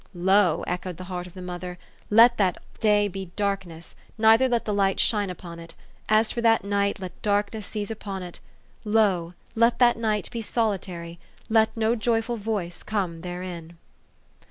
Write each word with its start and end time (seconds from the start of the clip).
"Lo!" 0.33 0.63
echoed 0.65 0.97
the 0.97 1.03
heart 1.03 1.27
of 1.27 1.35
the 1.35 1.43
mother," 1.43 1.77
let 2.19 2.39
that 2.39 2.57
day 2.79 3.07
be 3.07 3.27
darkness; 3.35 3.93
neither 4.17 4.49
let 4.49 4.65
the 4.65 4.73
light 4.73 4.99
shine 4.99 5.29
upon 5.29 5.59
it. 5.59 5.75
As 6.09 6.31
for 6.31 6.41
that 6.41 6.63
night, 6.63 6.99
let 6.99 7.21
darkness 7.21 7.67
seize 7.67 7.91
upon 7.91 8.23
it. 8.23 8.39
Lo! 8.83 9.35
let 9.53 9.77
that 9.77 9.97
night 9.97 10.27
be 10.31 10.41
solitary; 10.41 11.19
let 11.49 11.77
no 11.77 11.93
joyful 11.93 12.37
voice 12.37 12.81
come 12.81 13.21
therein." 13.21 13.77